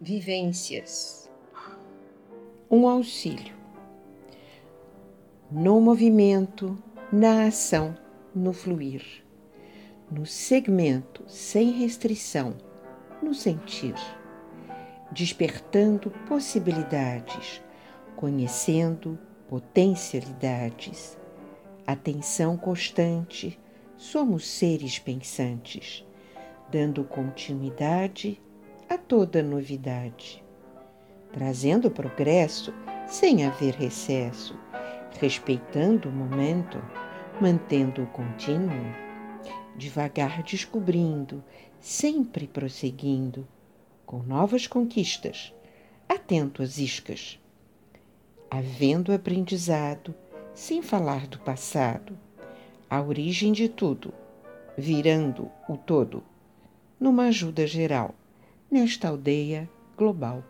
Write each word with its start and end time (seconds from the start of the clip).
vivências. 0.00 1.30
Um 2.70 2.88
auxílio. 2.88 3.54
No 5.50 5.78
movimento, 5.78 6.82
na 7.12 7.44
ação, 7.44 7.94
no 8.34 8.54
fluir. 8.54 9.04
No 10.10 10.24
segmento, 10.24 11.22
sem 11.28 11.72
restrição, 11.72 12.56
no 13.22 13.34
sentir. 13.34 13.94
Despertando 15.12 16.10
possibilidades, 16.26 17.62
conhecendo 18.16 19.18
potencialidades. 19.48 21.18
Atenção 21.86 22.56
constante, 22.56 23.60
somos 23.98 24.48
seres 24.48 24.98
pensantes, 24.98 26.06
dando 26.70 27.04
continuidade 27.04 28.40
a 28.90 28.98
toda 28.98 29.40
novidade, 29.40 30.42
trazendo 31.32 31.92
progresso 31.92 32.74
sem 33.06 33.46
haver 33.46 33.72
recesso, 33.76 34.58
respeitando 35.20 36.08
o 36.08 36.12
momento, 36.12 36.82
mantendo 37.40 38.02
o 38.02 38.06
contínuo, 38.08 38.92
devagar 39.76 40.42
descobrindo, 40.42 41.40
sempre 41.78 42.48
prosseguindo, 42.48 43.46
com 44.04 44.24
novas 44.24 44.66
conquistas, 44.66 45.54
atento 46.08 46.60
às 46.60 46.76
iscas, 46.78 47.38
havendo 48.50 49.12
aprendizado, 49.12 50.12
sem 50.52 50.82
falar 50.82 51.28
do 51.28 51.38
passado, 51.38 52.18
a 52.90 53.00
origem 53.00 53.52
de 53.52 53.68
tudo, 53.68 54.12
virando 54.76 55.48
o 55.68 55.76
todo, 55.76 56.24
numa 56.98 57.26
ajuda 57.26 57.64
geral 57.68 58.16
nesta 58.70 59.08
aldeia 59.08 59.68
global. 59.96 60.44